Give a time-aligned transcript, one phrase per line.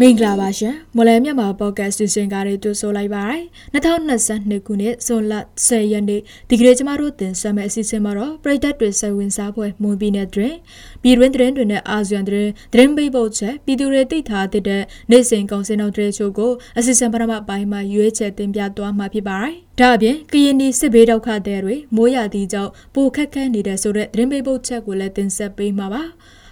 [0.00, 3.42] မင်္ဂလာပါရှင်မလဲမြန်မာပေါ့ကတ်စီစဉ်ကားတွေတူဆိုလိုက်ပါရယ်
[3.74, 5.34] 2022ခုနှစ်ဇွန်လ
[5.68, 10.54] 10ရက်နေ့ဒီကနေ့ကျမတို့တင်ဆက်မယ့်အစီအစဉ်မှာတော့ပြည်သက်တွေဆက်ဝင်စားပွဲမွန်ပြည်နယ်တွင်
[11.02, 26.02] ပြည်တွင်းသတင်းတွေနဲ့အာဆီယံသတင်းသတင်းပိတ်ပုတ်ချက်ပြည်သူတွေသိထားတဲ့နေ့စဉ်ကောင်စင်တော်တွေချို့ကိုအစီအစဉ်ပထမပိုင်းမှာရွေးချယ်တင်ပြသွားမှာဖြစ်ပါတယ်ဒါအပြင်ကရင်နီစစ်ဘေးဒုက္ခသည်တွေမိုးရာသီကြောင့်ပိုခက်ခဲနေတဲ့ဆိုတဲ့သတင်းပိတ်ပုတ်ချက်ကိုလည်းတင်ဆက်ပေးမှာပါ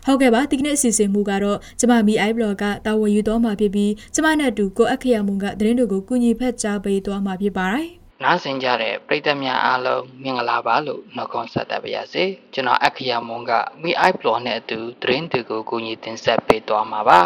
[0.06, 7.86] ဟုတ်ကဲ့ပါဒီကနေ့အစီအစဉ်မူကတော့ကျမမီအိုင်ဘလော့ကတာဝန်ယူသွားမှာဖြစ်ပြီးကျမနဲ့အတူကိုအခရမုံကသတင်းတွေကိုကူညီဖက်ကြားပေးသွားမှာဖြစ်ပါတယ်
[8.22, 17.20] နားဆင်ကြတဲ့ပရိသတ်များအားလုံးမင်္ဂလာပါလို့နှုတ်ခွန်းဆက်သပါရစေကျွန်တော်အခရမုံကမီအိုင်ဘလော့နဲ့အတူသတင်းတွေကိုကူညီတင်ဆက်ပေးသွားမှာပါ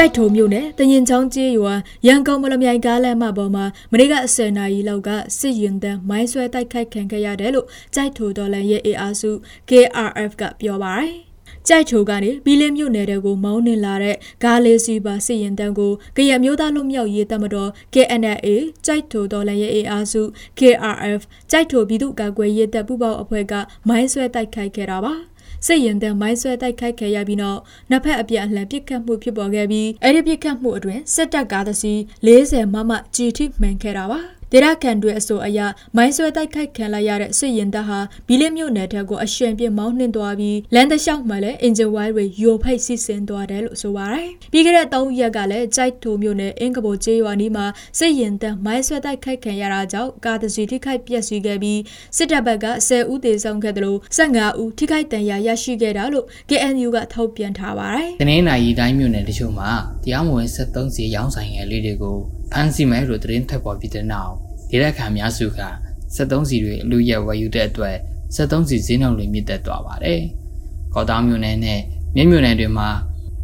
[0.00, 1.74] ကြိုက်ထုံမြို့နယ်တရင်ချောင်းကျေးရွာ
[2.06, 9.30] ရန်ကုန်မလမြိုင်ကားလမ်းမပေါ်မှာမနေ့က10နာရီလောက်ကစစ်ရင်တန်းမိုင်းဆွဲတိုက်ခိုက်ခံခဲ့ရတယ်လို့ကြိုက်ထိုတော်လန်ရဲ့ AR စု
[9.68, 11.10] KRF ကပြောပါတယ်
[11.68, 18.48] ကြိုက်ချိုကနေဘီလင်းမြို့နယ်တဲ့ကိုမောင်းနှင်လာတဲ့ကားလေးစီးပါစစ်ရင်တန်းကိုကရမျိုးသားလူမျိုးရေးတပ်မတော် KNLA
[18.86, 20.22] ကြိုက်ထိုတော်လည်းရဲ့ AR စု
[20.58, 23.54] KRF ကြိုက်ထိုပြည်သူ့ကာကွယ်ရေးတပ်ပူးပေါင်းအဖွဲ့က
[23.88, 25.14] မိုင်းဆွဲတိုက်ခိုက်ခဲ့တာပါ။
[25.66, 35.60] စစ်ရင်တဲ့မိုင်းဆွဲတိုက်ခိုက်ခဲ့ရပြီးနောက်နှစ်ဖက်အပြန်အလှန်ပစ်ခတ်မှုဖြစ်ပေါ်ခဲ့ပြီးအဲ့ဒီပစ်ခတ်မှုအတွင်းစစ်တပ်ကားတစ်စီး40မမကြီးထိမှန်ခဲ့တာပါ ဒေရကန်တွေအဆိုအရ
[35.96, 47.66] မိုင်းဆွဲတိုက်ခိုက်ခံလိုက်ရတဲ့စစ်ရင်တပ်ဟာဘီလင်းမြို့နယ်ထက်ကိုအရှင်ပြမောင်းနှင်သွားပြီးလမ်းတစ်လျှောက်မှာလည်းအင်ဂျင်ဝိုင်းတွေယိုဖိတ်စီစဉ်သွားတယ်လို့ဆိုပါတယ်။ပြီးခဲ့တဲ့၃ရက်ကလည်းကြိုက်ထိုမြို့နယ်အင်ကဘိုကျေးရွာနီးမှာ
[47.98, 51.80] စစ်ရင်တပ်မိုင်းဆွဲတိုက်ခိုက်ခံရတာကြောင့်ကားတစ်စီးထိခိုက်ပျက်စီးခဲ့ပြီး
[52.16, 59.70] စစ်တပ်ဘက်က10ဦးသေဆုံးခဲ့တယ်လို့15ဦးထိခိုက်ဒဏ်ရာရရှိခဲ့တာလို့ KNU ကထုတ်ပြန်ထားပါတယ်။တနင်္လာရီတိုင်းမြို့နယ်တချို့မှာ
[60.04, 64.32] တရားမဝင်73စီရောင်းဆိုင်ငယ်လေးတွေကို ဖမ်းဆီးမယ်လို့သတင်းထပ်ပေါ်ပြီးတဲ့နောက်
[64.70, 65.60] ဒေသခံများစုက
[66.14, 67.96] 73စီတွေအလူရက်ဝယ်ယူတဲ့အတွက်
[68.34, 70.20] 73စီဈေးနှုန်းတွေမြင့်တက်သွားပါတယ်။
[70.94, 71.80] ကော့တောင်မြို့နယ်နဲ့
[72.14, 72.88] မြင်းမြို့နယ်တွေမှာ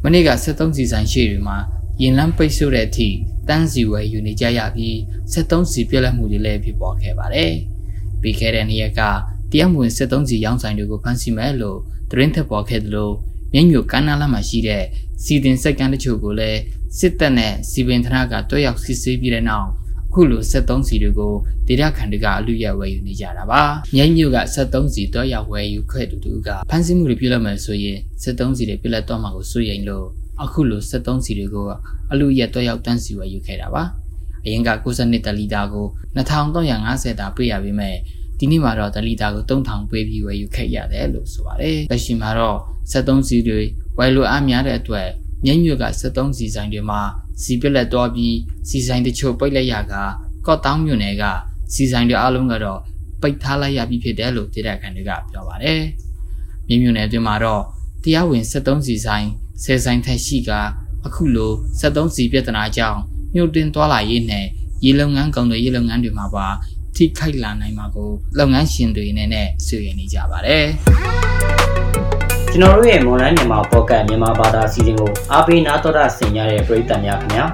[0.03, 1.57] မနေ့က73စီဆိုင်ရှိတွေမှာ
[2.01, 3.09] ရင်လန်းပိတ်ဆို့တဲ့အထိ
[3.49, 4.95] တန်းစီဝယ်ယူနေကြရပြီး
[5.33, 7.53] 73စီပြက်လက်မှုတွေလည်းဖြစ်ပေါ်ခဲ့ပါတယ်။
[8.21, 9.01] ပြီးခဲ့တဲ့နေ့ရက်က
[9.53, 11.79] တရားမဝင်73စီရောင်းဆိုင်တွေကိုဖမ်းဆီးမယ်လို့
[12.11, 13.11] သတင်းထပ်ပေါ်ခဲ့သလို
[13.55, 14.83] မြင်းမြို့ကမ်းနားလမ်းမှာရှိတဲ့
[15.25, 16.61] စီတင်စက်ကန်းတချို့ကိုလည်း
[16.99, 19.69] စစ်တပ်နဲ့စီပင်ထရကတွဲရောက်စစ်ဆေးပြီးတဲ့နောက်
[20.13, 21.35] ခုလို73စီတွေကို
[21.69, 23.63] ဒေတာခန်တကအလူရဝယ်ယူနေကြတာပါ
[23.95, 30.07] မြိတ်မြို့က73စီတော့ရောက်ဝယ်ယူခဲ့တူတူကဖမ်းဆီးမှုတွေပြုလုပ်မယ်ဆိုရင်73စီတွေပြလက်တော့မှာကိုစိုးရိမ်လို့
[30.43, 31.67] အခုလို73စီတွေကို
[32.13, 33.83] အလူရတော့ရောက်တန်းစီဝယ်ယူခဲ့တာပါ
[34.45, 37.97] အရင်က92တလီတာကို2350တာပေးရပေမဲ့
[38.45, 42.59] ဒီနေ့မှာတော့တလီတာကို3000ပေးပြီးဝယ်ယူခဲ့ရတယ်လို့ဆိုပါတယ်လက်ရှိမှာတော့
[42.93, 43.61] 73စီတွေ
[43.99, 45.09] ဝယ်လိုအားများတဲ့အတွက်
[45.45, 47.01] မြိတ်မြို့က73စီဆိုင်တွေမှာ
[47.43, 48.37] စီပြက်လက်သွားပြီး
[48.69, 49.95] စီဆိုင်တချို့ပိတ်လိုက်ရက
[50.47, 51.25] ကော့တောင်းမြို့နယ်က
[51.75, 52.81] စီဆိုင်တွေအားလုံးကတော့
[53.23, 55.81] ပိတ်ထားလိုက်ရပြီဖြစ်တယ်လို့ဒေသခံတွေကပြောပါတယ်။
[56.69, 57.63] မြို့မြို့နယ်အတွင်းမှာတော့
[58.03, 59.27] တရားဝင်73စီဆိုင်
[59.63, 60.51] ဆယ်ဆိုင်ထက်ရှိက
[61.07, 63.01] အခုလို73စီပြဿနာကြောင့်
[63.35, 64.47] မြို့တင်သွားလာရေးနဲ့
[64.85, 66.47] ရေလုပ်ငန်းကုန်တွေရေလုပ်ငန်းတွေမှာပါ
[66.97, 70.65] ထိခိုက်လာနိုင်မှာကိုလုပ်ငန်းရှင်တွေနဲ့နဲ့ဆွေးနွေးနေကြပါတယ်။
[72.51, 77.45] ကျွန်တော်တို့ရဲ့မွန်လန်းမြန်မာပေါ့ကတ်မြန်မာဘာသာအစီအစဉ်ကိုအားပေးနားတော်တာဆင်ကြတဲ့ပရိသတ်များခင်ဗျာ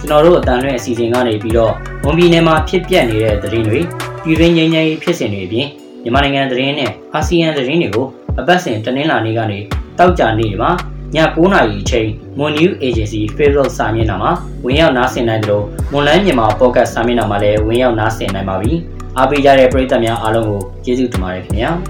[0.00, 1.72] ကျွန်တော်တို့အတန်လွဲ့အစီအစဉ်ကနေပြီးတော့
[2.04, 3.80] ဝန်ပြည်နယ်မှာဖြစ်ပျက်နေတဲ့သတင်းတွေ
[4.24, 5.66] ပြည်တွင်းငြိမ်းချမ်းရေးဖြစ်စဉ်တွေအပြင်
[6.02, 8.06] မြန်မာနိုင်ငံသတင်းနဲ့အာဆီယံသတင်းတွေကို
[8.38, 9.58] အပတ်စဉ်တနင်္လာနေ့ကနေ
[9.98, 10.70] တောက်ကြနေ့မှာ
[11.16, 14.30] ည9:00နာရီအချိန် Moon News Agency Facebook စာမျက်နှာမှာ
[14.64, 15.62] ဝင်ရောက်နားဆင်နိုင်သလို
[15.92, 18.72] မွန်လန်းမြန်မာ Podcast စာမျက်နှာမှာလည်းဝင်ရောက်နားဆင်နိုင်ပါပြီ။
[19.18, 21.70] အားပေးကြတဲ့ပရိသတ်များအားလုံးကိုကျေးဇူးတင်ပါတယ်ခင်ဗျာ။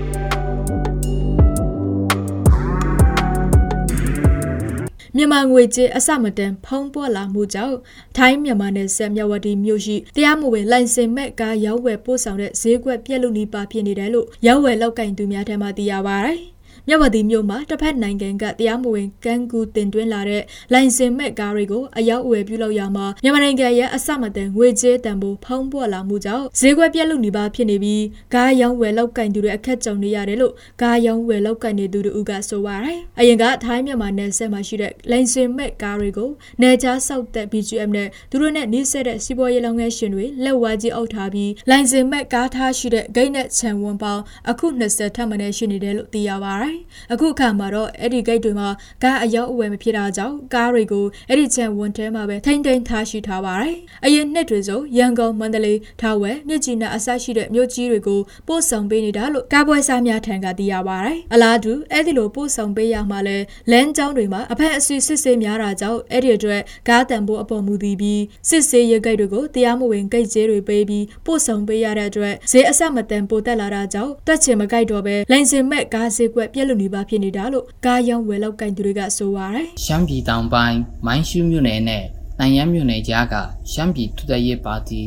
[5.17, 7.77] မြန်မာငွေကြေးအစမတန်ဖုံးပွက်လာမှုကြောင့်
[8.17, 16.31] ထိုင်းမြန်မာနယ်စပ်မြဝတီမြို့ရှိတရားမဝင်လိုင်စင်မဲ့ကားရောက်ဝယ်ပို့ဆောင်တဲ့ဈေးကွက်ပြက်လူနီးပါဖြစ်နေတယ်လို့ရောက်ဝယ်လောက်ကင်သူများထံမှသိရပါဗျ။
[16.93, 20.43] မြဝတီမြို့မှာတစ်ဖက်နိုင်ငံကတရားမဝင်ကန်းကူတင်သွင်းလာတဲ့
[20.73, 28.05] လိုင်စင်မဲ့ကားတွေကိုအရောက်အဝယ်ပြုလုပ်ရမှာမြန်မာနိုင်ငံရဲ့အစမတန်ငွေကြေးတန်ဖိုးဖောင်းပွက်လာမှုကြောင့်ဈေးကွက်ပြက်လို့နေပါဖြစ်နေပြီး
[28.35, 30.53] ကားရောင်းဝယ်လောက်ကင်သူတွေအခက်ကြုံနေရတယ်လို့
[30.83, 46.77] ကားရောင်းဝယ်လောက်ကင်နေသူတို့ကဆိုပါတယ်။အရင်ကထိုင်းမြန်မာနယ်စပ်မှာရှိတဲ့လိုင်စင်မဲ့ကားတွေကိုနယ်ခြားဆောက်တဲ့ BGM နဲ့သူတို့နဲ့နှိစက်တဲ့စီးပွားရေးလုပ်ငန်းရှင်တွေလက်ဝါးကြီးအုပ်ထားပြီးလိုင်စင်မဲ့ကားထားရှိတဲ့ဂိတ်နဲ့ခြံဝန်းပေါင်းအခု20ထပ်မံရှိနေတယ်လို့သိရပါပါတယ်။
[47.13, 48.69] အခုအခါမှာတော့အဲ့ဒီဂိတ်တွေမှာ
[49.03, 63.37] ကားအရောက်အဝယ်မဖြစ်တာကြောင့်ကားတွေကိုအဲ့ဒီချန်ဝန်ထဲမှာပဲထိမ့်သိမ်းထားရှိထားပါတယ်။အရင်နှစ်တွေဆိုရန်ကုန်မန္တလေးထားဝယ်မြစ်ကြီးနားအစရှိတဲ့မြို့ကြီးတွေကိုပို့ဆောင်ပေးနေတာလို့ကားပွဲစားများထံကသိရပါတယ်။အလားတူအဲ့ဒီလိုပို့ဆောင်ပေးရမှာလဲ
[63.71, 82.05] လမ်းကြောင်းတွေမှာအဖက်အဆီးစစ်ဆေးများတာကြောင့်အဲ့ဒီအတွက်ကားတန်ဖိုးအပေါ်မူတည်ပြီးစစ်ဆေးရဂိတ်တွေကိုတရားမဝင်ဂိတ်ကျေးတွေပေးပြီးပို့ဆောင်ပေးရတဲ့အတွက်ဈေးအဆက်မတန်ပိုတက်လာတာကြောင့်တွက်ချင်မဂိုက်တော့ပဲလိုင်စင်မဲ့ကားဈေးကွက်ပြက်လွတ်နေပါဖြစ်နေတာလို့ကားရောင်းဝယ်လောက်ကင်သူတွေကဆိုပါရယ်ရှမ်းပြည်တောင်ပိုင်းမိုင်းရှူးမြို့နယ်နဲ့
[82.39, 83.35] တန်ရမ်းမြို့နယ်ကြားက
[83.73, 85.01] ရှမ်းပြည်ထုသက်ရေးပါတီ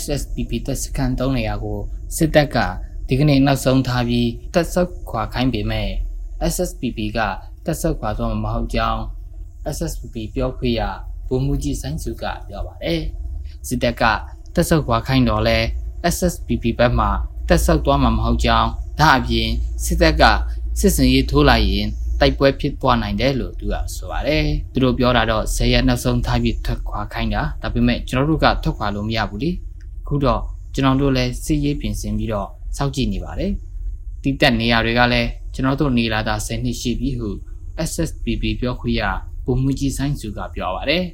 [0.00, 1.78] SSPP တပ်စခန်း၃နေရာကို
[2.16, 2.56] စစ်တပ်က
[3.08, 5.88] ဒီကနေ့နောက်ဆုံးထားပြီးတပ်ဆုတ်ခွာခိုင်းပေမဲ့
[6.52, 7.18] SSPP က
[7.64, 9.00] တပ်ဆုတ်ခွာတော့မဟုတ်ကြောင်း
[9.76, 10.82] SSPP ပြောခွင့်ရ
[11.28, 13.02] ဗိုလ်မှူးကြီးစိုင်းစုကပြောပါတယ်
[13.68, 14.02] စစ်တပ်က
[14.54, 15.58] တပ်ဆုတ်ခွာခိုင်းတော့လဲ
[16.14, 17.06] SSPP ဘက်မှ
[17.48, 18.68] တက်ဆောက်သွားမှာမဟုတ်ကြောင်း
[18.98, 19.48] ဒါအပြင်
[19.84, 20.24] စစ်တပ်က
[20.80, 21.88] စစ်စင်ရေးထိုးလိုက်ရင်
[22.20, 29.50] တိုက်ပွဲဖြစ်ပွားနိုင်တယ်လို့သူကဆိုပါတယ်သူတို့ပြောတာတော့ဇေယျနောက်ဆုံးထားပြီးထွက်ခွာခိုင်းတာဒါပေမဲ့ကျွန်တော်တို့ကထွက်ခွာလို့မရဘူးလေ
[30.06, 30.42] ခုတော့
[30.74, 33.52] ကျွန်တော်တို့လည်းစစ်ရေးပြင်ဆင်ပြီးတော့စောင့်ကြည့်နေပါတယ်
[34.22, 37.28] တိတက်နေရာတွေကလည်းကျွန်တော်တို့နေလာတာ10နှစ်ရှိပြီဟု
[37.90, 39.02] SSPP ပြောခွင့်ရ
[39.44, 41.04] ဘုံမူကြီးဆိုင်စုကပြောပါတယ်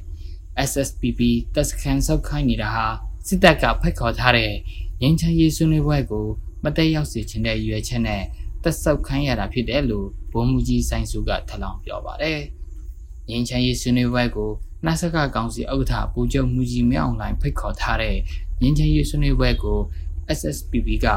[0.69, 1.21] SSPP
[1.53, 2.85] တက်စခန်းဆောက်ခိုင်းနေတာဟာ
[3.27, 4.51] စစ်တပ်ကဖိတ်ခေါ်ထားတဲ့
[5.01, 6.25] ငင်းချမ်းရေးဆွေးနွေးပွဲကို
[6.63, 8.23] မတက်ရောက်စေချင်တဲ့ရွယ်ချက်နဲ့
[8.63, 12.39] တက်ဆောက်ခိုင်းရတာဖြစ်တယ်လို့ဘုံမူကြီးဆိုင်စုကထလောင်ပြောပါတယ်။
[13.29, 14.49] ငင်းချမ်းရေးဆွေးနွေးပွဲကို
[14.85, 18.15] နှက်ဆက်ကကောင်စီဥက္ကဋ္ဌပူချုပ်မူကြီးမြောင်လိုင်းဖိတ်ခေါ်ထားတဲ့
[18.61, 19.79] ငင်းချမ်းရေးဆွေးနွေးပွဲကို
[20.37, 21.07] SSPP က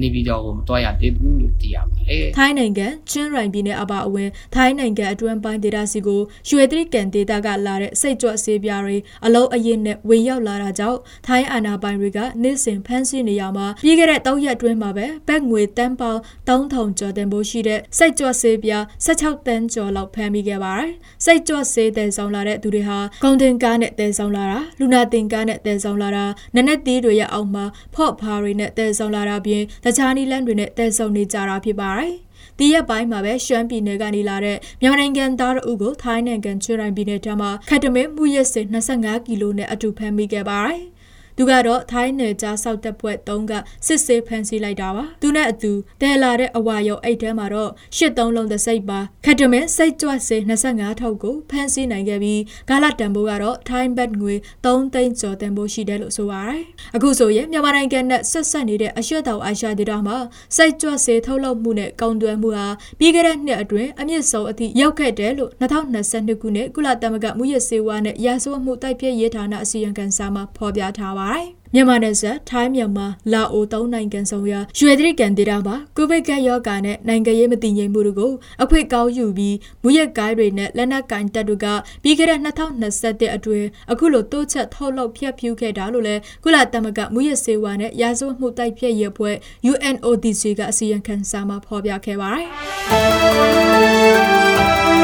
[0.00, 8.96] နေပြည်တော်ကိုမတော်ရသေးဘူးလို့သိရပါတယ်။ထိုင်းနိုင်ငံချင်းရိုင်ပြည်နယ်အပါအဝင်ထိုင်းနိုင်ငံအတွင်းပိုင်းဒေသစီကိုရွှေတိကန်ဒေသကလာတဲ့စိတ်ကြွဆေးပြားတွေ
[9.26, 20.92] အလုံးအရင်နဲ့ဝင်ရောက်လာတာကြောင့်ထိုင်းအာဏာပိုင်တွေကနေ့စဉ်ဖမ်းဆီးနေရမှာပြီးခဲ့တဲ့၃ရက်အတွင်းမှာပဲဘက်ငွေတန်းပေါင်း3000ကျော်တင်ဖို့ရှိတဲ့စိတ်ကြွဆေးပြား16တန်းကျော်လောက်ဖမ်းမိခဲ့ပါတယ်။
[21.24, 26.24] စိတ်ကြွဆေးတည်ဆောင်လာတဲ့သူတွေဟာကုန်တင်ကားနဲ့တည်ဆောင်လာတာလူနာတင်ကားနဲ့တည်ဆောင်လာတာ
[26.54, 27.64] နနက်သေးတွေရဲ့အောက်မှာ
[27.94, 32.12] ဖော့ဖားတွေနဲ့တည်ဆောင်လာတာပြင်တခြားနည်းလမ်းတွေနဲ့တည်ဆုံနေကြတာဖြစ်ပါတယ်။
[32.58, 40.80] ဒီရက်ပိုင်းမှာပဲရှမ်းပြည်နယ်ကနေလာတဲ့မြန်မာနိုင်ငံသားတို့ကိုထိုင်းနိုင်ငံချွေရိုင်ပြည်နယ်ထမှာခတ်တမင်းမှုရက်စင်25ကီလိုနဲ့အတူဖမ်းမိခဲ့ပါတယ်။
[41.36, 43.52] သူကတော့ထိုင်းနယ်ကြားဆောက်တပ်ဖွဲ့3က
[43.86, 45.72] စစ်ဆေးဖမ်းဆီးလိုက်တာပါသူနဲ့အတူ
[46.02, 54.34] တဲလာတဲ့အဝါရောအိတ်ထဲမှာတော့ရှစ်သုံးလုံးသစိတ်ပါခတ်တမဲစိတ်ကြွစေ25ထောက်ကိုဖမ်းဆီးနိုင်ခဲ့ပြီးဂါလာတန်ဘိုးကတော့ထိုင်းဘတ်ငွေ
[54.64, 56.62] 3သိန်းကျော်တန်ဖိုးရှိတယ်လို့ဆိုပါတယ်
[56.96, 60.16] အခုဆိုရင်မြန်မာနိုင်ငံနဲ့ဆက်ဆက်နေတဲ့အရွှေ့တောင်အာရှဒေသမှာ
[60.56, 62.66] စိတ်ကြွစေထုတ်လုပ်မှုနဲ့ကုန်သွယ်မှုဟာ
[62.98, 78.32] ပြီးခဲ့တဲ့နှစ်အတွင်းအမြင့်ဆုံးအထိရောက်ခဲ့တယ်လို့2022ခုနှစ်ကုလသမဂ္ဂမူရစေဝါနဲ့ရာဇဝတ်မှုတိုက်ဖျက်ရေးဌာနအစီရင်ခံစာမှာဖော်ပြထားပါတယ်။မြန်မာနယ်စပ်ထိုင်းမြန်မာလာအိုသုံးနိုင်ငံဆောင်ရာရွှေသတိကန်ဒေတာမှာကိုဗစ်ကပ်ရောဂါနဲ့နိုင်ငံရေးမတည်ငြိမ်မှုတို့ကို
[78.62, 81.66] အခွင့်ကောင်းယူပြီးမူရက်ကိုင်းတွေနဲ့လက်နက်ကင်တပ်တို့က
[82.02, 89.36] ပြီးခဲ့တဲ့2021အတွင်းအခုလိုတိုးချက်ထုတ်လုပ်ဖျက်ဖြူခဲ့တာလို့လည်းကုလသမဂ္ဂမူရက်စေဝါနဲ့ရာဇဝတ်မှုတိုက်ဖျက်ရေးအဖွဲ့
[89.72, 92.46] UNODC ကအစီရင်ခံစာမှာဖော်ပြခဲ့ပါတယ်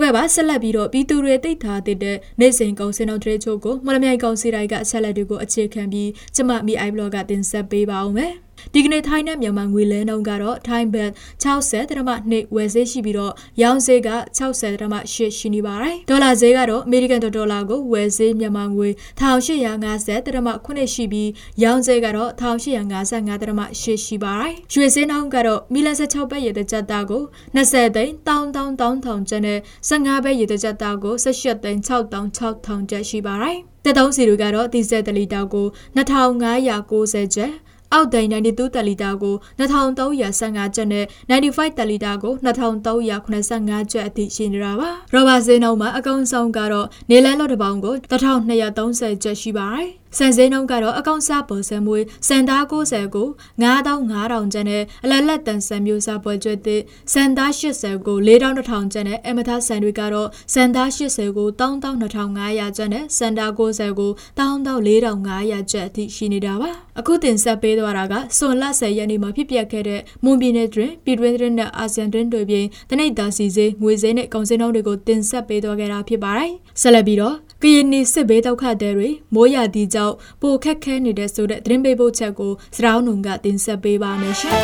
[0.09, 1.99] ဟုတ်ကဲ့ပါဆက်လက်ပြီးတော့ပြည်သူတွေသိထားတဲ့
[2.41, 8.35] နေ့စဉ်ကုန်စင်တော်တရေချို့ကိုမလမြိုင်ကောင်စီတိုင်းကအချက်လက်တွေကိုအခြေခံပြီးကျမမီအိုင်ဘလော့ကတင်ဆက်ပေးပါအောင်မယ်။
[8.75, 11.11] ဒီကနေ့ထိုင်းနဲ့မြန်မာငွေလဲနှုန်းကတော့ထိုင်းဘတ်
[11.45, 13.33] 60ဒရမ2ဝယ်ဈေးရှိပြီးတော့
[13.63, 18.89] ရောင်းဈေးက60ဒရမ8ရှိနေပါတယ်ဒေါ်လာဈေးကတော့အမေရိကန်ဒေါ်လာကိုဝယ်ဈေးမြန်မာငွေ
[19.21, 21.31] 1850ဒရမ9ရှိပြီး
[21.63, 27.23] ရောင်းဈေးကတော့1855ဒရမ8ရှိပါတယ်ရွှေဈေးနှုန်းကတော့မီလ16ဘတ်ရေတကြက်သားကို
[27.57, 35.67] 20သိန်းတောင်းတောင်းတောင်းထောင်ကျပ်နဲ့15ဘတ်ရေတကြက်သားကို18သိန်း6တောင်း6ထောင်ကျပ်ရှိပါတယ်တက်သုံးစီတွေကတော့ဒီဇယ်တလီတာကို
[35.97, 37.53] 2590ကျပ်
[37.93, 53.29] အောက်ဒိန်92တလီတာကို2315ကျပ်နဲ့95တလီတာကို2385ကျပ်အထိရှိနေတာပါရောဘာဈေးနှုန်းမှာအကောင်ဆုံးကတော့နေလန်းလော့တပေါင်းကို1230ကျပ်ရှိပါတယ်စံစင်းနှုန်းကတော့အကောင့်စားပေါ်စံမွေးစံသား90ကို
[53.63, 84.55] 9500ကျန်နဲ့အလလက်တန်စံမျိုးစားပွဲကျွဲသစ်စံသား80ကို4200ကျန်နဲ့အမသားစံတွေကတော့စံသား80ကို12500ကျန်နဲ့စံသား90ကို14400ကျပ်အထိရှိနေတာပါအခုတင်ဆက်ပေးသွားတာကစွန်လ10ရက်နေ့မှာဖြစ်ပျက်ခဲ့တဲ့မွန်ပြည်နယ်တွင်ပြည်တွင်းသတင်းနဲ့အာဆီယံသတင်းတွေပြင်တနိဒ်တာစီစေးငွေစင်းနဲ့ကောင်စင်းနှုန်းတွေကိုတင်ဆက်ပေးသွားခဲ့တာဖြစ်ပါတယ်ဆက်လက်ပြီးတော့ကရင်နီစစ်ဘေးဒုက္ခသည်တွေမိုးရသည့်ကြောင့်ပိုခက်ခဲနေတဲ့ဆိုတဲ့သတင်းပေးပို့ချက်ကိုစရောင်းနုံကတင်ဆက်ပေးပါမယ်ရှင်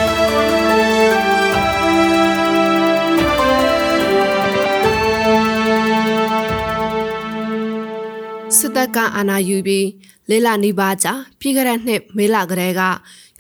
[8.59, 9.89] ။စစစ်တပ်ကအာဏာယူပြီး
[10.31, 12.83] လေးလနီးပါးကြာပြည်ခရက်နှစ်မေလကလေးက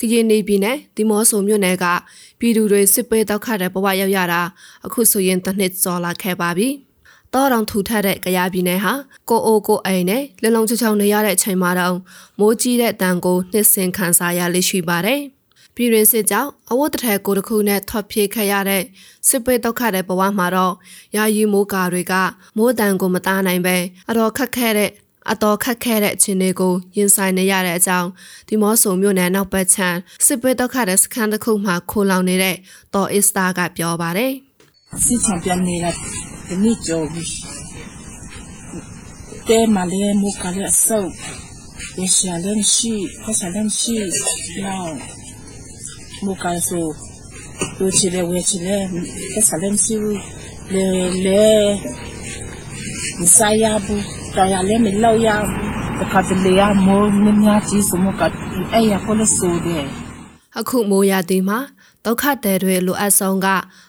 [0.00, 1.84] ကရင်နေပြည်နယ်ဒီမော့ဆိုမြို့နယ်က
[2.38, 4.42] ပြည်သူတွေစစ်ပေးတောက်ခတဲ့ဘဝရောက်ရတာ
[4.86, 6.68] အခုဆိုရင်တစ်နှစ်ကျော်လာခဲ့ပါပြီ။
[7.34, 8.92] တောတောင်ထူထပ်တဲ့ကြရပြည်နယ်ဟာ
[9.28, 11.96] ကိုအိုကိုအိမ်နဲ့လလုံးချောင်နေရတဲ့အချိန်မှာတော့
[12.38, 15.20] မိုးကြီးတဲ့တန်ကိုနှစ်ဆင်ခံစားရလိရှိပါတယ်။
[15.74, 18.82] ပြည်ရင်းစစ်ကြောင့်အဝတ်တထည်ကိုတစ်ခုနဲ့ထွက်ပြေးခဲ့ရတဲ့
[19.28, 20.74] စစ်ပေးတောက်ခတဲ့ဘဝမှာတော့
[21.16, 22.14] ယာယီမိုးကာတွေက
[22.56, 23.76] မိုးတန်ကိုမသားနိုင်ပဲ
[24.10, 24.90] အတော်ခက်ခဲတဲ့
[25.30, 28.08] အတော်ခက်ခဲတဲ့အခြေအနေကိုရင်ဆိုင်နေရတဲ့အကြောင်း
[28.48, 32.56] ဒီမော့ဆိုမြို့နယ်နောက်ဘက်ခြမ်းစစ်ပေးတော့ခတဲ့စခန်းတစ်ခုမှခိုးလောင်နေတဲ့
[32.94, 34.32] တော်အစ်စတာကပြောပါတယ်။
[35.04, 35.90] စစ်ချံပြန်နေတာ
[36.48, 37.24] ဒီနေ့ကြော်ပြီ။
[39.48, 41.10] တဲမလေးမူကလေးဆောက်
[41.98, 43.96] ရရှာလန်ရှိခဆလန်ရှိ
[44.64, 44.96] နောက်
[46.24, 46.86] မူကဆို
[47.78, 48.78] တို့ချီလေဝဲချီလေ
[49.32, 49.96] ခဆလန်ရှိ
[50.72, 50.86] လေ
[51.26, 51.48] လေ
[53.20, 54.04] မဆိုင်ရဘူး
[54.36, 55.28] တော်ရလဲမလောက်ရ
[55.98, 58.22] တခါတလေရမိုးမြများကြီးစမက
[58.72, 59.84] အဲ့ရကိုလဆိုတဲ့
[60.58, 61.58] အခုမိုးရသည်မှာ
[62.04, 63.48] ဒုက္ခတဲ့တွေလိုအပ်ဆုံးက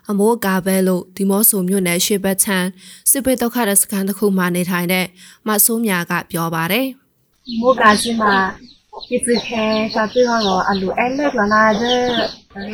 [0.10, 2.68] အမိုးကာပဲလို့ဒီမော့ဆိုမြို့နယ်ရှေ့ဘက်ချမ်း
[3.12, 5.06] စစ်ပေးဒုက္ခတဲ့စခန်းတစ်ခုမှနေထိုင်တဲ့
[5.48, 6.88] မဆိုးမြကပြောပါတယ်
[7.62, 8.36] မိုးကာရှိမှာ
[9.10, 12.04] ဒီစခဲစာပြေတော့အလူအဲ့လက်လာတဲ့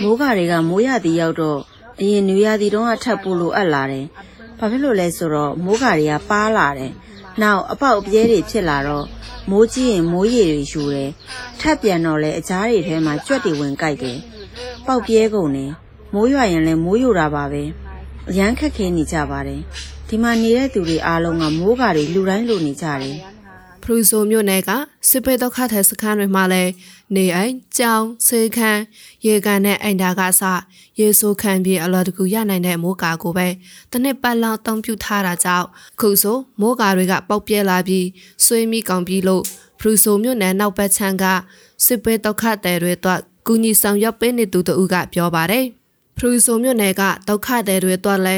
[0.02, 1.60] မိုးကာတွေကမိုးရသည်ရောက်တော့
[2.00, 4.06] အရင်နွေရသည်တုန်းကထပ်ပို့လို့အပ်လာတယ်။
[4.60, 6.92] ဘာဖြစ်လို့လဲဆိုတော့မိုးကာတွေကပါလာတယ်။
[7.42, 9.06] နောက်အပေါက်အပြဲတွေဖြစ်လာတော့
[9.50, 11.10] မိုးကြီးရင်မိုးရေတွေယူတယ်
[11.60, 14.18] ထပ်ပြန်တော့လဲအကြားတွေထဲမှာကြွက်တွေဝင်ကြိုက်တယ်
[14.88, 15.72] ပေါက်ပြဲကုန်တယ်
[16.14, 17.64] မိုးရွာရင်လည်းမိုးယိုတာပါပဲ
[18.30, 19.62] အရန်ခက်ခဲနေကြပါတယ်
[20.08, 23.18] ဒီမှာနေတဲ့သူတွေအားလုံးကမိုးကာတွေလူတိုင်းလိုနေကြတယ်
[23.84, 24.70] ဖရူဆိုမြို့နယ်က
[25.10, 26.72] စစ်ပေးဒုက္ခသည်စခန်းတွေမှာလည်း
[27.16, 28.82] နေအိမ်ကြောင်ဆေးခန်း
[29.26, 30.42] ရေကန်နဲ့အိမ်ဒါကစ
[31.00, 33.48] ရေဆိုးခံပြီးအလော်တကူရနိုင်တဲ့မိုးကာကိုပဲ
[33.92, 35.68] တစ်နှစ်ပတ်လောက်တုံးပြထားတာကြောင့်
[36.00, 38.08] ခုဆိုမိုးကာတွေကပေါက်ပြဲလာပြီး
[38.46, 39.44] ဆွေးမိကောင်ပြီးလို့
[39.80, 41.26] ဖရူဆိုမြို့နယ်နောက်ဘက်ခြမ်းက
[41.86, 45.66] စစ်ပေးဒုက္ခသည်တွေတော့ ကူညီဆောင်ရွက်ပေးနေသူတို့ကပြောပါတယ်
[46.18, 48.38] ဖရူဆိုမြို့နယ်ကဒုက္ခသည်တွေတော့လဲ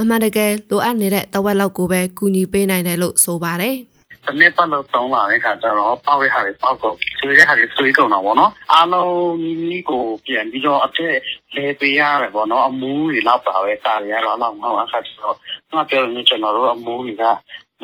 [0.00, 3.76] အမှန်တကယ်လိုအပ်နေတဲ့တဝက်လောက်ကိုပဲကူညီပေးနိုင်တယ်လို့ဆိုပါတယ်
[4.24, 9.36] တစ်နှစ်ပတ်လုံးသုံးလာတဲ့ခါကျတော့ပေါက်ရဟာတွေပေါက်ကုန်ဆွေးတဲ့ဟာတွေဆွေးကုန်တာပေါ့နော်အားလုံး
[9.68, 11.14] မိကိုပြန်ပြီးတော့အဖြစ်
[11.56, 15.36] လဲပေးရတယ်ပေါ့နော်အမူးတွေလောက်ပါပဲစာတွေကတော့လောက်မဟုတ်အခါကျတော့
[15.74, 17.24] ငါပြောလို့ကျွန်တော်တို့အမူးတွေက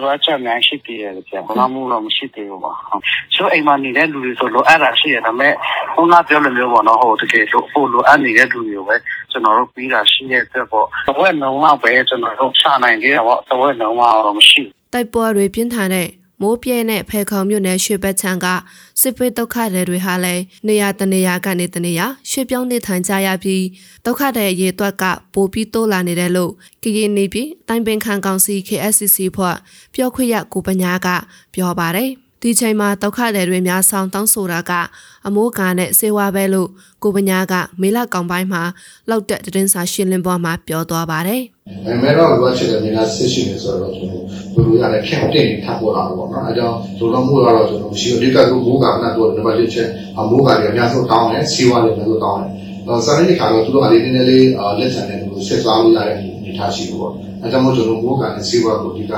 [0.01, 2.73] လိုအပ်ချက်များရှိသေးတယ်ပြန်ဘာမှမလို့မရှိသေးဘူးပါ
[3.35, 5.53] ဆိုအိမ်မှာနေတဲ့လူတွေဆိုလိုအပ်တာရှိရဒါပေမဲ့
[5.95, 8.97] ဟိုငါပြောလို့မျိုးပေါ့နော်ဟိုတကယ်လို့ဟိုလိုအပ်နေတဲ့လူတွေကိုပဲ
[9.31, 16.09] ကျွန်တော်တို့ပြီးတာရှိတဲ့အတွက်ပေါ့သဝက်လုံးလောက်ပဲကျွန်တော်တို့ချနိုင်သေးတယ်ပေါ့သဝက်လုံးတော့မရှိတိုက်ပွဲတွေပြင်းထန်တဲ့
[16.41, 18.47] မိုးပြဲနဲ့ဖဲခေါင်မြို့နယ်ရွှေဘက်ချံက
[19.01, 23.65] စစ်ပေးဒုက္ခတွေတွေဟာလည်းနေရာတနေရာကနေတနေရာရွှေပြောင်းနေထိုင်ကြရပြီး
[24.05, 29.57] ဒုက္ခတွေရေတွက်ကပိုပြီးတိုးလာနေတယ်လို့ကရင်နေပြည်တိုင်ပင်ခံကောင်စီ KSCC ဖွဲ့
[29.95, 31.09] ပြောခွင့်ရကိုပညာက
[31.55, 32.11] ပြောပါတယ်
[32.43, 34.73] ဒီချိန်မှာဒုက္ခတွေတွေများဆောင်တောင်းဆိုတာက
[35.27, 36.69] အမိုးကာနဲ့စေဝါပဲလို့
[37.03, 38.63] ကိုပညာကမေလကောင်ပိုင်းမှာ
[39.11, 41.43] လောက်တဲ့တင်းစာရှင်းလင်းပွဲမှာပြောသွားပါတယ်။
[41.87, 49.89] အဲမဲ့တော့လိုချင်တဲ့နေရာဆစ်ရှိနေဆိုတော့ကျွန်တော်ဘယ်လိုရလဲခင်တင်ထပ်ပေါ်လာတော့ပေါ့နော်။အဲကြောင့်လိုတော့မှုတော့ကျွန်တော်ရှိအဓိကကမိုးကာနဲ့တော့နံပါတ်1ချက်
[50.19, 52.51] အမိုးကာတွေအများဆုံးတောင်းတယ်စီဝါတွေလည်းတောင်းတယ်။
[52.87, 54.47] အဲစာရင်းတွေကတော့သူတို့အလေးနည်းနည်းလေး
[54.79, 57.13] လက်ဆန်တဲ့သူစစ်စားလို့ရတဲ့အနေထားရှိလို့ပေါ့။
[57.43, 59.13] အဲကြောင့်မို့ကျွန်တော်မိုးကာနဲ့စီဝါကိုအဓိက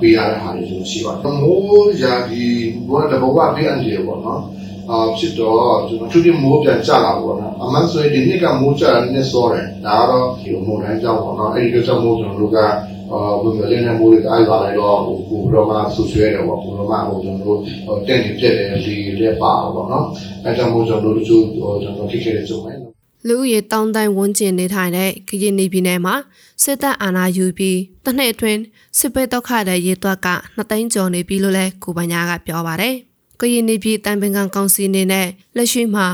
[0.00, 2.42] ပေးရတဲ့ဟာတွေကျွန်တော်ရှိပါတယ်။မိုးရာဒီ
[2.88, 4.40] ဘောတဘောကပေးအန်ဒီပေါ့နော်။
[4.90, 12.58] အာဖြစ်တော့ကျွန်တော်သူဒီမိုးပြန်ကျလာပေါ့နော်အမှန်ဆိုရင်ဒီနှစ်ကမိုးကျတာနည်းစောတယ်ဒါကတော့ဒီမိုးတိုင်းကြောင့်ပေါ့နော်အဲဒီကြောင့်မို့ကျွန်တော်တို့က
[13.12, 17.60] အာဘုံမလင်းတဲ့မိုးတွေအားလာလိုက်တော့ဟိုဘုရောမဆူဆွဲတယ်ပေါ့ဘုရောမဟိုကျွန်တော်တို့
[18.06, 20.04] တင့်နေပြက်တယ်ဒီလက်ပါပေါ့နော်
[20.44, 21.44] အဲကြောင့်မို့ကျွန်တော်တို့တို့
[21.82, 22.78] ကျွန်တော်ထိခဲ့တဲ့ကြုံမယ်
[23.26, 26.14] လူဦးရေတောင်းတိုင်းဝန်းကျင်နေထိုင်တဲ့ကရင်နေပြည်နယ်မှာ
[26.62, 28.60] စစ်တပ်အာဏာယူပြီးတစ်နှစ်အတွင်း
[28.98, 33.07] စစ်ပေးတော့ခတဲ့ရေသွက်ကနှစ်သိန်းကျော်နေပြီလို့လဲကိုပညာကပြောပါတယ်
[33.40, 35.26] ကရင်နေပြည်တိုင်ပင်ခံကောင်စီအနေနဲ့
[35.56, 36.06] လက်ရှိမှာ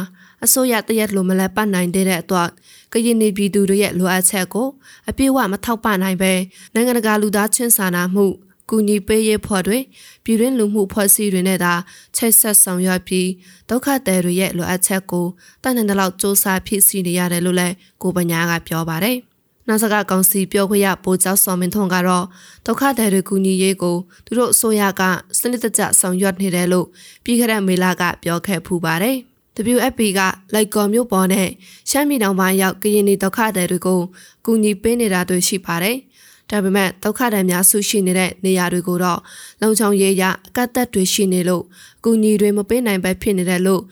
[0.45, 2.49] အစိုးရတရက်လိုမလဲပတ်နိုင်တဲ့အတွက်
[2.93, 4.69] ကရင်နေပြည်သူတွေရဲ့လိုအပ်ချက်ကို
[5.09, 6.33] အပြည့်အဝမထောက်ပံ့နိုင်ပဲ
[6.75, 8.27] နိုင်ငံတကာလူသားချင်းစာနာမှု
[8.71, 9.79] ကူညီပေးရေးဖွဲ့တွေ
[10.25, 11.73] ပြည်တွင်းလူမှုဖွဲ့စည်းတွေနဲ့သာ
[12.17, 13.29] ချိတ်ဆက်ဆောင်ရွက်ပြီး
[13.69, 15.27] ဒုက္ခသည်တွေရဲ့လိုအပ်ချက်ကို
[15.63, 19.19] တန်တဲ့လောက်စ조사ဖြစ်စီနေရတယ်လို့လည်းကိုပညာကပြောပါတယ်။
[19.69, 22.25] နောက်စကကောင်စီပြောခွင့်ရပိုကျော်စော်မင်းထွန်းကတော့
[22.67, 25.03] ဒုက္ခသည်တွေကူညီရေးကိုသူတို့အစိုးရက
[25.39, 26.87] စနစ်တကျဆောင်ရွက်နေတယ်လို့
[27.25, 29.17] ပြည်ခရက်မေလာကပြောခဲ့ဖူးပါတယ်။
[29.75, 30.21] WFP က
[30.55, 31.49] လိုက်ကော်မျိုးပေါ်နဲ့
[31.91, 34.01] ရှမ်းပြည်တောင်ပိုင်းရောက်ကရင်နေဒုက္ခသည်တွေကို
[34.47, 35.97] ကူညီပေးနေတာတွေ့ရှိပါတယ်။
[36.51, 39.21] ဒါပေမဲ့ဒုက္ခသည်များဆုရှိနေတဲ့နေရာတွေကိုတော့
[39.63, 41.65] လုံခြုံရေးရအကတ်သက်တွေရှိနေလို့
[42.05, 43.83] ကူညီတွေမပေးနိုင်ပဲဖြစ်နေတယ်လို့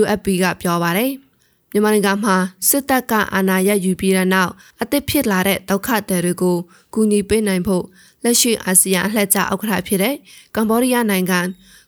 [0.00, 1.12] WFP ကပြောပါတယ်။
[1.72, 2.36] မြန်မာနိုင်ငံမှာ
[2.68, 4.52] စစ်တပ်ကအာဏာရယူပြီးတဲ့နောက်
[4.82, 6.56] အသစ်ဖြစ်လာတဲ့ဒုက္ခသည်တွေကို
[6.94, 7.84] ကူညီပေးနိုင်ဖို့
[8.24, 10.14] လက်ရှိအာဆီယံအလှည့်ကျဥက္ကဋ္ဌဖြစ်တဲ့
[10.56, 11.40] ကမ္ဘောဒီးယားနိုင်ငံ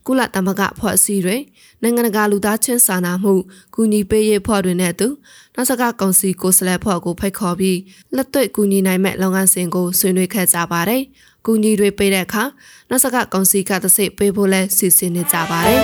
[0.07, 1.43] ကုလသမဂ္ဂဖွဲ့စည်းတွင်
[1.83, 3.35] နိုင်ငံတကာလူသားချင်းစာနာမှု
[3.75, 5.09] ကူညီပေးရေးဖွဲ့တွင်နဲ့အတူ
[5.55, 7.79] နောက်ဆက်ကကောင်စီကိုယ်စားလှယ်ဖွဲ့ကိုဖိတ်ခေါ်ပြီး
[8.17, 11.03] လက်တွေ့ကူညီနိုင်မဲ့လုပ်ငန်းစဉ်ကိုဆွေးနွေးခဲ့ကြပါတယ်။
[11.47, 12.45] ကူညီတွေပေးတဲ့အခါ
[12.88, 15.83] နောက်ဆက်ကကောင်စီကတစိပေးဖို့လဲစီစဉ်နေကြပါတယ်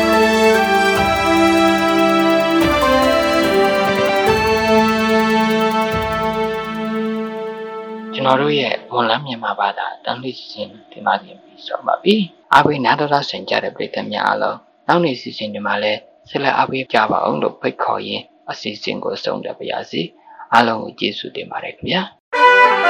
[8.13, 12.15] ကျွန်တော်တို့ရဲ့မွန်လန်းမြန်မာဘာသာတန်လေးစီစဉ်ဒီမှာပြင်ပြီးဆိုပါပြီ။
[12.53, 15.93] အားပေးနားတော်တာဆင်ကြတဲ့ပြည်သူများအားလုံးနောက်နေ့စီစဉ်ဒီမှာလဲ
[16.29, 20.01] ဆက်လက်အားပေးကြပါအောင်လို့ဖိတ်ခေါ်ရင်းအစီအစဉ်ကိုဆုံးဖြတ်ပါရစေ။
[20.53, 22.01] အားလုံးကိုကျေးဇူးတင်ပါတယ်ခင်ဗျာ